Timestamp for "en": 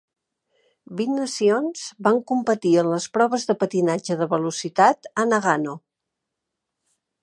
2.85-2.91